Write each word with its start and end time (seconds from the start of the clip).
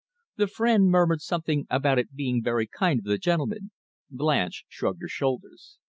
The 0.37 0.47
friend 0.47 0.89
murmured 0.89 1.21
something 1.21 1.67
about 1.69 1.99
it 1.99 2.15
being 2.15 2.41
very 2.43 2.65
kind 2.65 2.99
of 2.99 3.05
the 3.05 3.19
gentleman. 3.19 3.69
Blanche 4.09 4.65
shrugged 4.67 5.03
her 5.03 5.07
shoulders. 5.07 5.77